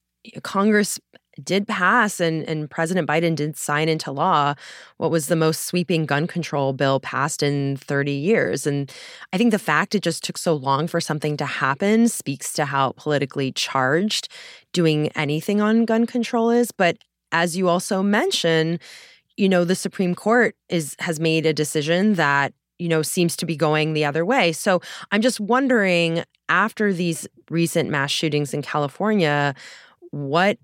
Congress 0.43 1.01
did 1.43 1.67
pass 1.67 2.21
and, 2.21 2.43
and 2.45 2.71
President 2.71 3.09
Biden 3.09 3.35
did 3.35 3.57
sign 3.57 3.89
into 3.89 4.12
law 4.12 4.55
what 4.99 5.11
was 5.11 5.27
the 5.27 5.37
most 5.37 5.65
sweeping 5.65 6.05
gun 6.05 6.27
control 6.27 6.73
bill 6.73 7.01
passed 7.01 7.43
in 7.43 7.77
30 7.79 8.12
years. 8.12 8.67
And 8.67 8.93
I 9.33 9.39
think 9.39 9.51
the 9.51 9.59
fact 9.59 9.95
it 9.95 10.03
just 10.03 10.23
took 10.23 10.37
so 10.37 10.55
long 10.55 10.87
for 10.87 11.01
something 11.01 11.37
to 11.39 11.47
happen 11.47 12.09
speaks 12.09 12.53
to 12.55 12.67
how 12.67 12.93
politically 12.97 13.53
charged 13.53 14.29
doing 14.73 15.09
anything 15.11 15.61
on 15.61 15.85
gun 15.85 16.07
control 16.07 16.51
is. 16.51 16.71
But 16.71 16.99
as 17.33 17.57
you 17.57 17.69
also 17.69 18.03
mentioned, 18.03 18.81
you 19.39 19.49
know, 19.49 19.65
the 19.65 19.75
Supreme 19.75 20.15
Court 20.15 20.55
is 20.69 20.95
has 20.99 21.19
made 21.19 21.47
a 21.47 21.55
decision 21.55 22.15
that 22.15 22.53
you 22.83 22.89
know, 22.89 23.01
seems 23.01 23.37
to 23.37 23.47
be 23.47 23.55
going 23.55 23.93
the 23.93 24.05
other 24.05 24.25
way. 24.25 24.51
So 24.51 24.81
I'm 25.12 25.23
just 25.23 25.39
wondering 25.39 26.25
after 26.49 26.93
these 26.93 27.29
recent 27.49 27.89
mass 27.89 28.11
shootings 28.11 28.53
in 28.53 28.61
California, 28.61 29.55
what 30.11 30.59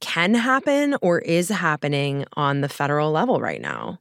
can 0.00 0.34
happen 0.34 0.96
or 1.00 1.20
is 1.20 1.48
happening 1.48 2.26
on 2.34 2.60
the 2.60 2.68
federal 2.68 3.10
level 3.10 3.40
right 3.40 3.60
now? 3.60 3.98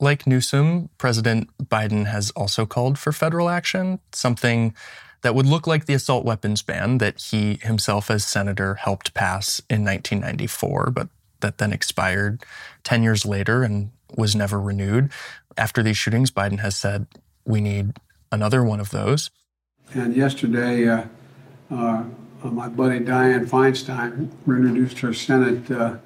Like 0.00 0.26
Newsom, 0.26 0.88
President 0.96 1.50
Biden 1.62 2.06
has 2.06 2.30
also 2.30 2.64
called 2.64 2.98
for 2.98 3.12
federal 3.12 3.50
action, 3.50 4.00
something 4.12 4.74
that 5.20 5.34
would 5.34 5.46
look 5.46 5.66
like 5.66 5.84
the 5.84 5.94
assault 5.94 6.24
weapons 6.24 6.62
ban 6.62 6.96
that 6.98 7.20
he 7.20 7.58
himself, 7.62 8.10
as 8.10 8.24
senator, 8.24 8.76
helped 8.76 9.12
pass 9.12 9.60
in 9.68 9.84
1994, 9.84 10.90
but 10.92 11.08
that 11.40 11.58
then 11.58 11.72
expired 11.74 12.42
10 12.84 13.02
years 13.02 13.26
later 13.26 13.62
and 13.62 13.90
was 14.16 14.34
never 14.34 14.60
renewed. 14.60 15.10
After 15.56 15.82
these 15.82 15.96
shootings, 15.96 16.30
Biden 16.30 16.60
has 16.60 16.76
said 16.76 17.06
we 17.44 17.60
need 17.60 17.96
another 18.30 18.64
one 18.64 18.80
of 18.80 18.90
those. 18.90 19.30
And 19.94 20.16
yesterday, 20.16 20.88
uh, 20.88 21.04
uh, 21.70 22.04
my 22.42 22.68
buddy 22.68 23.00
Dianne 23.00 23.46
Feinstein 23.46 24.30
reintroduced 24.46 25.00
her 25.00 25.12
Senate 25.12 25.70
uh, 25.70 25.96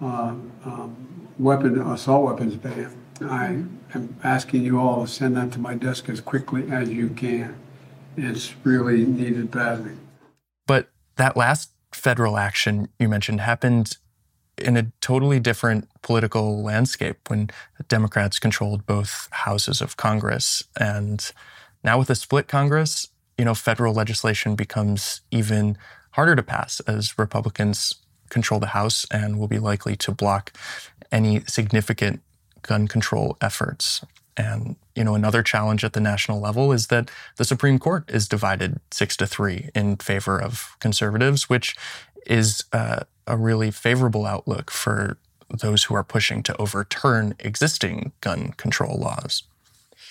uh, 0.00 0.34
um, 0.64 1.28
weapon 1.38 1.80
assault 1.80 2.24
weapons 2.24 2.56
ban. 2.56 2.94
I 3.22 3.64
am 3.94 4.16
asking 4.22 4.62
you 4.62 4.78
all 4.78 5.06
to 5.06 5.10
send 5.10 5.36
that 5.36 5.52
to 5.52 5.58
my 5.58 5.74
desk 5.74 6.08
as 6.08 6.20
quickly 6.20 6.70
as 6.70 6.88
you 6.88 7.08
can. 7.10 7.56
It's 8.16 8.54
really 8.64 9.04
needed 9.04 9.50
badly. 9.50 9.92
But 10.66 10.90
that 11.16 11.36
last 11.36 11.72
federal 11.92 12.36
action 12.36 12.88
you 12.98 13.08
mentioned 13.08 13.40
happened 13.40 13.96
in 14.60 14.76
a 14.76 14.90
totally 15.00 15.40
different 15.40 15.88
political 16.02 16.62
landscape 16.62 17.28
when 17.28 17.50
Democrats 17.88 18.38
controlled 18.38 18.86
both 18.86 19.28
houses 19.30 19.80
of 19.80 19.96
Congress. 19.96 20.62
And 20.78 21.30
now 21.82 21.98
with 21.98 22.10
a 22.10 22.14
split 22.14 22.48
Congress, 22.48 23.08
you 23.36 23.44
know, 23.44 23.54
federal 23.54 23.94
legislation 23.94 24.56
becomes 24.56 25.20
even 25.30 25.78
harder 26.12 26.34
to 26.34 26.42
pass 26.42 26.80
as 26.80 27.18
Republicans 27.18 27.94
control 28.30 28.60
the 28.60 28.68
House 28.68 29.06
and 29.10 29.38
will 29.38 29.48
be 29.48 29.58
likely 29.58 29.96
to 29.96 30.12
block 30.12 30.52
any 31.10 31.40
significant 31.46 32.20
gun 32.62 32.88
control 32.88 33.36
efforts. 33.40 34.04
And 34.36 34.76
you 34.94 35.04
know, 35.04 35.14
another 35.14 35.42
challenge 35.42 35.84
at 35.84 35.92
the 35.92 36.00
national 36.00 36.40
level 36.40 36.72
is 36.72 36.88
that 36.88 37.10
the 37.36 37.44
Supreme 37.44 37.78
Court 37.78 38.08
is 38.08 38.28
divided 38.28 38.80
six 38.90 39.16
to 39.18 39.26
three 39.26 39.70
in 39.74 39.96
favor 39.96 40.40
of 40.40 40.76
conservatives, 40.80 41.48
which 41.48 41.76
is 42.26 42.64
uh, 42.72 43.00
a 43.26 43.36
really 43.36 43.70
favorable 43.70 44.26
outlook 44.26 44.70
for 44.70 45.18
those 45.50 45.84
who 45.84 45.94
are 45.94 46.04
pushing 46.04 46.42
to 46.42 46.56
overturn 46.60 47.34
existing 47.38 48.12
gun 48.20 48.52
control 48.52 48.98
laws. 48.98 49.44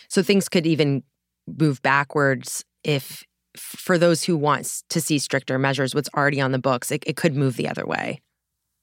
So 0.08 0.24
things 0.24 0.50
could 0.50 0.66
even 0.66 1.04
move 1.48 1.82
backwards 1.82 2.64
if, 2.84 3.24
for 3.56 3.98
those 3.98 4.24
who 4.24 4.38
want 4.38 4.84
to 4.90 5.02
see 5.02 5.20
stricter 5.20 5.60
measures, 5.60 5.94
what's 5.94 6.10
already 6.16 6.42
on 6.42 6.52
the 6.52 6.60
books, 6.60 6.92
it, 6.92 7.04
it 7.06 7.16
could 7.16 7.36
move 7.36 7.56
the 7.56 7.68
other 7.68 7.86
way. 7.86 8.22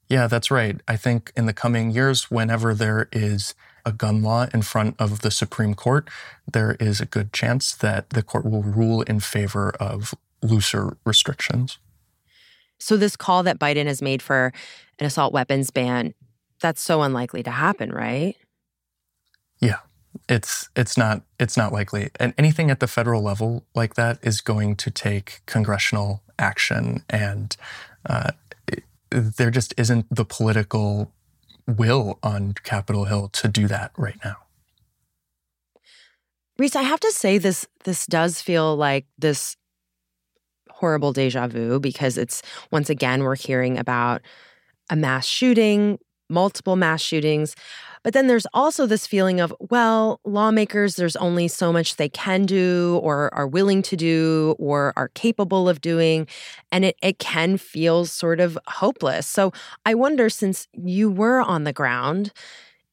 Yeah, 0.07 0.27
that's 0.27 0.51
right. 0.51 0.79
I 0.87 0.97
think 0.97 1.31
in 1.35 1.45
the 1.45 1.53
coming 1.53 1.91
years, 1.91 2.29
whenever 2.29 2.73
there 2.73 3.09
is 3.11 3.55
a 3.85 3.91
gun 3.91 4.21
law 4.21 4.47
in 4.53 4.61
front 4.61 4.95
of 4.99 5.21
the 5.21 5.31
Supreme 5.31 5.73
Court, 5.73 6.09
there 6.51 6.75
is 6.79 7.01
a 7.01 7.05
good 7.05 7.33
chance 7.33 7.75
that 7.75 8.11
the 8.11 8.23
court 8.23 8.45
will 8.45 8.63
rule 8.63 9.01
in 9.03 9.19
favor 9.19 9.71
of 9.79 10.13
looser 10.41 10.97
restrictions. 11.05 11.79
So, 12.79 12.97
this 12.97 13.15
call 13.15 13.43
that 13.43 13.59
Biden 13.59 13.85
has 13.85 14.01
made 14.01 14.21
for 14.21 14.51
an 14.99 15.05
assault 15.05 15.33
weapons 15.33 15.71
ban, 15.71 16.13
that's 16.59 16.81
so 16.81 17.01
unlikely 17.01 17.43
to 17.43 17.51
happen, 17.51 17.91
right? 17.91 18.35
Yeah. 19.59 19.79
It's 20.29 20.69
it's 20.75 20.97
not 20.97 21.23
it's 21.39 21.57
not 21.57 21.73
likely. 21.73 22.09
And 22.19 22.33
anything 22.37 22.71
at 22.71 22.79
the 22.79 22.87
federal 22.87 23.21
level 23.21 23.65
like 23.75 23.95
that 23.95 24.19
is 24.21 24.41
going 24.41 24.75
to 24.77 24.91
take 24.91 25.41
congressional 25.45 26.23
action 26.39 27.03
and 27.09 27.55
uh, 28.05 28.31
it, 28.67 28.83
there 29.09 29.51
just 29.51 29.73
isn't 29.77 30.05
the 30.09 30.25
political 30.25 31.11
will 31.67 32.19
on 32.23 32.53
Capitol 32.63 33.05
Hill 33.05 33.29
to 33.29 33.47
do 33.47 33.67
that 33.67 33.91
right 33.97 34.17
now. 34.23 34.37
Reis, 36.57 36.75
I 36.75 36.83
have 36.83 37.01
to 37.01 37.11
say 37.11 37.37
this 37.37 37.67
this 37.83 38.05
does 38.05 38.41
feel 38.41 38.75
like 38.75 39.05
this 39.17 39.57
horrible 40.75 41.13
deja 41.13 41.47
vu 41.47 41.79
because 41.79 42.17
it's 42.17 42.41
once 42.71 42.89
again 42.89 43.23
we're 43.23 43.35
hearing 43.35 43.77
about 43.77 44.21
a 44.89 44.95
mass 44.95 45.25
shooting, 45.25 45.97
multiple 46.29 46.75
mass 46.75 47.01
shootings. 47.01 47.55
But 48.03 48.13
then 48.13 48.27
there's 48.27 48.45
also 48.53 48.85
this 48.85 49.07
feeling 49.07 49.39
of, 49.39 49.53
well, 49.59 50.19
lawmakers, 50.25 50.95
there's 50.95 51.15
only 51.15 51.47
so 51.47 51.73
much 51.73 51.95
they 51.95 52.09
can 52.09 52.45
do 52.45 52.99
or 53.01 53.33
are 53.33 53.47
willing 53.47 53.81
to 53.83 53.95
do 53.95 54.55
or 54.59 54.93
are 54.95 55.07
capable 55.15 55.67
of 55.67 55.81
doing. 55.81 56.27
And 56.71 56.85
it, 56.85 56.97
it 57.01 57.17
can 57.17 57.57
feel 57.57 58.05
sort 58.05 58.39
of 58.39 58.59
hopeless. 58.67 59.25
So 59.27 59.53
I 59.85 59.95
wonder, 59.95 60.29
since 60.29 60.67
you 60.73 61.09
were 61.09 61.41
on 61.41 61.63
the 61.63 61.73
ground 61.73 62.31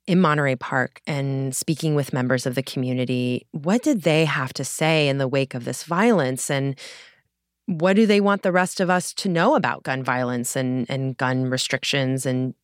in 0.07 0.21
Monterey 0.21 0.57
Park 0.57 1.01
and 1.07 1.55
speaking 1.55 1.95
with 1.95 2.13
members 2.13 2.47
of 2.47 2.55
the 2.55 2.63
community, 2.63 3.47
what 3.51 3.83
did 3.83 4.03
they 4.03 4.25
have 4.25 4.53
to 4.55 4.65
say 4.65 5.09
in 5.09 5.19
the 5.19 5.29
wake 5.29 5.55
of 5.55 5.65
this 5.65 5.85
violence? 5.85 6.51
And 6.51 6.79
what 7.67 7.95
do 7.95 8.07
they 8.07 8.21
want 8.21 8.43
the 8.43 8.53
rest 8.53 8.81
of 8.81 8.91
us 8.91 9.13
to 9.15 9.29
know 9.29 9.55
about 9.55 9.83
gun 9.83 10.03
violence 10.03 10.57
and, 10.57 10.87
and 10.89 11.17
gun 11.17 11.47
restrictions? 11.47 12.27
And 12.27 12.55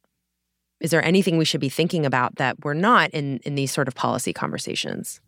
is 0.80 0.90
there 0.90 1.04
anything 1.04 1.38
we 1.38 1.44
should 1.44 1.60
be 1.60 1.68
thinking 1.68 2.04
about 2.04 2.36
that 2.36 2.64
we're 2.64 2.74
not 2.74 3.10
in, 3.10 3.38
in 3.38 3.54
these 3.54 3.72
sort 3.72 3.88
of 3.88 3.94
policy 3.94 4.32
conversations? 4.32 5.20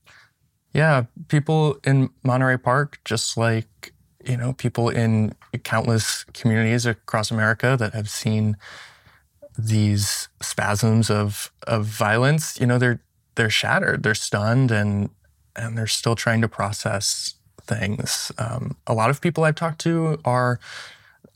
Yeah, 0.73 1.05
people 1.29 1.79
in 1.85 2.11
Monterey 2.23 2.57
Park, 2.57 3.01
just 3.05 3.37
like, 3.37 3.93
you 4.25 4.37
know, 4.37 4.53
people 4.53 4.89
in 4.89 5.35
countless 5.65 6.25
communities 6.35 6.87
across 6.87 7.31
America 7.31 7.77
that 7.79 7.93
have 7.93 8.09
seen 8.09 8.57
these 9.59 10.29
spasms 10.41 11.11
of 11.11 11.51
of 11.67 11.87
violence, 11.87 12.59
you 12.61 12.67
know, 12.67 12.79
they're 12.79 13.03
they're 13.35 13.51
shattered, 13.51 14.03
they're 14.03 14.15
stunned 14.15 14.71
and 14.71 15.11
and 15.57 15.77
they're 15.77 15.87
still 15.87 16.15
trying 16.15 16.41
to 16.41 16.49
process 16.49 17.35
things. 17.71 18.33
Um, 18.39 18.77
a 18.87 18.95
lot 18.95 19.11
of 19.11 19.21
people 19.21 19.45
I've 19.45 19.55
talked 19.55 19.81
to 19.83 20.19
are 20.25 20.59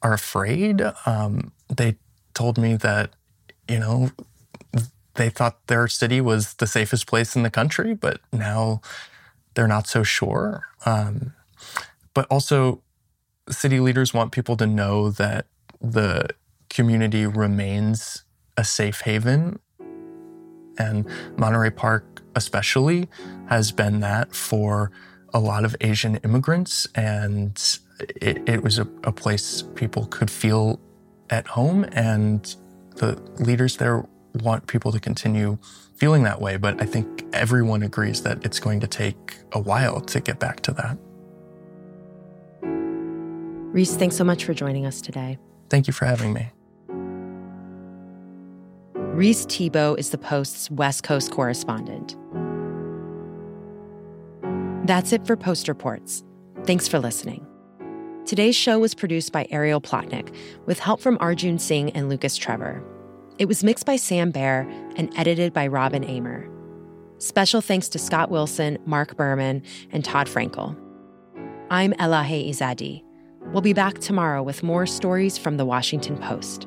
are 0.02 0.12
afraid. 0.12 0.82
Um, 1.06 1.52
they 1.74 1.96
told 2.34 2.58
me 2.58 2.76
that 2.76 3.10
you 3.68 3.78
know 3.78 4.10
they 5.14 5.30
thought 5.30 5.66
their 5.68 5.86
city 5.88 6.20
was 6.20 6.54
the 6.54 6.66
safest 6.66 7.06
place 7.06 7.36
in 7.36 7.42
the 7.42 7.50
country, 7.50 7.94
but 7.94 8.20
now 8.32 8.80
they're 9.54 9.68
not 9.68 9.86
so 9.86 10.02
sure. 10.02 10.64
Um, 10.84 11.32
but 12.12 12.26
also, 12.30 12.82
city 13.48 13.80
leaders 13.80 14.12
want 14.12 14.32
people 14.32 14.56
to 14.56 14.66
know 14.66 15.10
that 15.10 15.46
the 15.80 16.28
community 16.68 17.26
remains 17.26 18.24
a 18.56 18.64
safe 18.64 19.02
haven. 19.02 19.58
And 20.76 21.06
Monterey 21.36 21.70
Park, 21.70 22.22
especially, 22.34 23.08
has 23.46 23.70
been 23.70 24.00
that 24.00 24.34
for 24.34 24.90
a 25.34 25.40
lot 25.40 25.64
of 25.64 25.76
Asian 25.80 26.16
immigrants, 26.18 26.88
and 26.94 27.78
it, 28.22 28.48
it 28.48 28.62
was 28.62 28.78
a, 28.78 28.88
a 29.02 29.12
place 29.12 29.62
people 29.74 30.06
could 30.06 30.30
feel 30.30 30.80
at 31.28 31.46
home. 31.48 31.84
And 31.92 32.54
the 32.96 33.20
leaders 33.40 33.76
there 33.76 34.06
want 34.42 34.66
people 34.68 34.92
to 34.92 35.00
continue 35.00 35.58
feeling 35.96 36.22
that 36.22 36.40
way. 36.40 36.56
But 36.56 36.80
I 36.80 36.86
think 36.86 37.24
everyone 37.32 37.82
agrees 37.82 38.22
that 38.22 38.44
it's 38.44 38.60
going 38.60 38.80
to 38.80 38.86
take 38.86 39.36
a 39.52 39.60
while 39.60 40.00
to 40.00 40.20
get 40.20 40.38
back 40.38 40.60
to 40.60 40.72
that. 40.72 40.96
Reis, 43.72 43.96
thanks 43.96 44.16
so 44.16 44.22
much 44.22 44.44
for 44.44 44.54
joining 44.54 44.86
us 44.86 45.00
today. 45.00 45.36
Thank 45.68 45.88
you 45.88 45.92
for 45.92 46.04
having 46.04 46.32
me. 46.32 46.48
Reis 49.14 49.44
Thebault 49.46 49.98
is 49.98 50.10
the 50.10 50.18
Post's 50.18 50.70
West 50.70 51.02
Coast 51.02 51.32
correspondent. 51.32 52.16
That's 54.84 55.14
it 55.14 55.26
for 55.26 55.34
Post 55.34 55.66
Reports. 55.66 56.22
Thanks 56.64 56.86
for 56.86 56.98
listening. 56.98 57.46
Today's 58.26 58.54
show 58.54 58.78
was 58.78 58.94
produced 58.94 59.32
by 59.32 59.46
Ariel 59.50 59.80
Plotnick 59.80 60.34
with 60.66 60.78
help 60.78 61.00
from 61.00 61.16
Arjun 61.20 61.58
Singh 61.58 61.88
and 61.92 62.10
Lucas 62.10 62.36
Trevor. 62.36 62.84
It 63.38 63.46
was 63.46 63.64
mixed 63.64 63.86
by 63.86 63.96
Sam 63.96 64.30
Bair 64.30 64.68
and 64.96 65.10
edited 65.16 65.54
by 65.54 65.68
Robin 65.68 66.04
Amer. 66.04 66.46
Special 67.16 67.62
thanks 67.62 67.88
to 67.88 67.98
Scott 67.98 68.30
Wilson, 68.30 68.76
Mark 68.84 69.16
Berman, 69.16 69.62
and 69.90 70.04
Todd 70.04 70.26
Frankel. 70.26 70.76
I'm 71.70 71.94
Elahe 71.94 72.50
Izadi. 72.50 73.02
We'll 73.52 73.62
be 73.62 73.72
back 73.72 74.00
tomorrow 74.00 74.42
with 74.42 74.62
more 74.62 74.84
stories 74.84 75.38
from 75.38 75.56
the 75.56 75.64
Washington 75.64 76.18
Post. 76.18 76.66